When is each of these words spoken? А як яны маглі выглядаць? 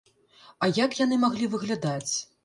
А 0.63 0.69
як 0.77 0.95
яны 0.99 1.19
маглі 1.25 1.49
выглядаць? 1.51 2.13